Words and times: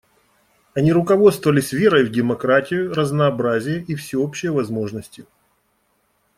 Они 0.73 0.91
руководствовались 0.91 1.73
верой 1.73 2.03
в 2.07 2.11
демократию, 2.11 2.91
разнообразие 2.91 3.83
и 3.87 3.93
всеобщие 3.93 4.51
возможности. 4.51 5.27